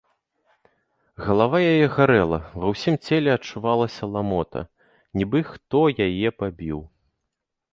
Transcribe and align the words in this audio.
Галава 1.25 1.59
яе 1.73 1.87
гарэла, 1.97 2.39
ва 2.63 2.71
ўсім 2.73 2.95
целе 3.09 3.29
адчувалася 3.37 4.03
ламота, 4.17 4.65
нібы 5.21 5.39
хто 5.51 5.79
яе 6.07 6.29
пабіў. 6.41 6.79